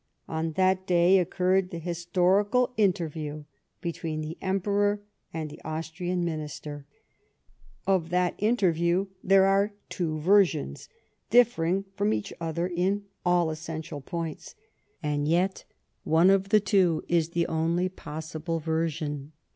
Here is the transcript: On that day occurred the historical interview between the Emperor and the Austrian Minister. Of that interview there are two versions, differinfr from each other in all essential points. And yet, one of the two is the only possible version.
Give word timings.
On 0.27 0.53
that 0.53 0.87
day 0.87 1.19
occurred 1.19 1.69
the 1.69 1.77
historical 1.77 2.73
interview 2.75 3.43
between 3.81 4.21
the 4.21 4.35
Emperor 4.41 4.99
and 5.31 5.47
the 5.47 5.61
Austrian 5.63 6.25
Minister. 6.25 6.87
Of 7.85 8.09
that 8.09 8.33
interview 8.39 9.05
there 9.23 9.45
are 9.45 9.73
two 9.89 10.17
versions, 10.17 10.89
differinfr 11.29 11.85
from 11.93 12.13
each 12.13 12.33
other 12.41 12.65
in 12.65 13.03
all 13.23 13.51
essential 13.51 14.01
points. 14.01 14.55
And 15.03 15.27
yet, 15.27 15.65
one 16.03 16.31
of 16.31 16.49
the 16.49 16.59
two 16.59 17.03
is 17.07 17.29
the 17.29 17.45
only 17.45 17.87
possible 17.87 18.57
version. 18.59 19.33